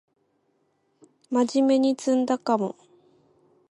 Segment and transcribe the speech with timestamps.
[1.29, 2.75] まじめに詰んだかも